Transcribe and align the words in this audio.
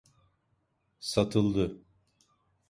Satıldı… 0.99 1.83